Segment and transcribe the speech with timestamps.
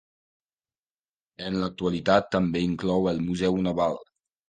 [1.51, 4.05] En l'actualitat també inclou el Museu Naval.